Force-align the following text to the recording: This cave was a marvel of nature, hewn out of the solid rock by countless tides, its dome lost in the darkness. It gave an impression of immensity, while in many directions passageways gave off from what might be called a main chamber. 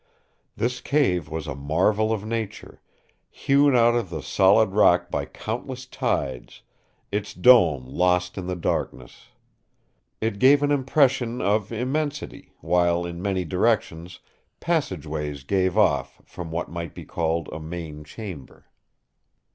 This 0.55 0.81
cave 0.81 1.29
was 1.29 1.45
a 1.45 1.53
marvel 1.53 2.11
of 2.11 2.25
nature, 2.25 2.81
hewn 3.29 3.75
out 3.75 3.93
of 3.93 4.09
the 4.09 4.23
solid 4.23 4.71
rock 4.71 5.11
by 5.11 5.25
countless 5.27 5.85
tides, 5.85 6.63
its 7.11 7.35
dome 7.35 7.85
lost 7.85 8.35
in 8.35 8.47
the 8.47 8.55
darkness. 8.55 9.27
It 10.19 10.39
gave 10.39 10.63
an 10.63 10.71
impression 10.71 11.39
of 11.39 11.71
immensity, 11.71 12.51
while 12.61 13.05
in 13.05 13.21
many 13.21 13.45
directions 13.45 14.19
passageways 14.59 15.43
gave 15.43 15.77
off 15.77 16.19
from 16.25 16.49
what 16.49 16.67
might 16.71 16.95
be 16.95 17.05
called 17.05 17.47
a 17.51 17.59
main 17.59 18.03
chamber. 18.03 18.65